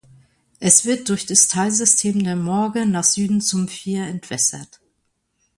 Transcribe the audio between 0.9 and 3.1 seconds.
durch das Talsystem der Morge nach